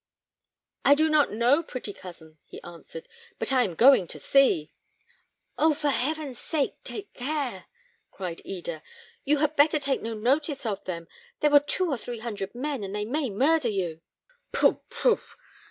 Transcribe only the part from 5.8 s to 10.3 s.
heaven's sake, take care," cried Eda. "You had better take no